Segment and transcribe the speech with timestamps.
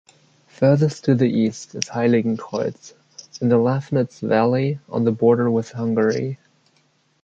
[0.47, 2.93] Furthest to the east is Heiligenkreuz
[3.39, 6.39] in the Lafnitz valley, on the border with Hungary.